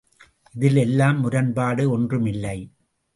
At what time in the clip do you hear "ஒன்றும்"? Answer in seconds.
1.91-2.25